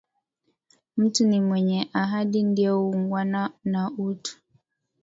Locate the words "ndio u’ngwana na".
2.43-3.91